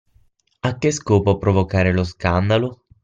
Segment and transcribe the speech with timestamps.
[0.63, 2.85] A che scopo provocare lo scandalo?